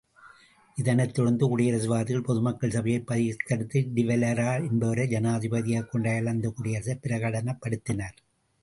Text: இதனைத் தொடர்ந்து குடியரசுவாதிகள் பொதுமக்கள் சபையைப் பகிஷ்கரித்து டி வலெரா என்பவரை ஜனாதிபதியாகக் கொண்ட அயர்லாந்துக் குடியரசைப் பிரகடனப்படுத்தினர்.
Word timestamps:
இதனைத் 0.77 1.13
தொடர்ந்து 1.13 1.45
குடியரசுவாதிகள் 1.47 2.23
பொதுமக்கள் 2.23 2.71
சபையைப் 2.71 3.11
பகிஷ்கரித்து 3.11 3.87
டி 3.93 4.07
வலெரா 4.07 4.69
என்பவரை 4.69 5.07
ஜனாதிபதியாகக் 5.07 5.89
கொண்ட 5.89 6.09
அயர்லாந்துக் 6.11 6.57
குடியரசைப் 6.57 7.03
பிரகடனப்படுத்தினர். 7.03 8.17